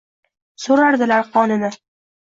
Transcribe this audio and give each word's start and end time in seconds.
So’rardilar 0.63 1.31
qonini. 1.39 1.75